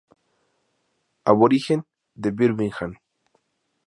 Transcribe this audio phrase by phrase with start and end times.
[1.25, 2.95] Aborigen de Birmingham.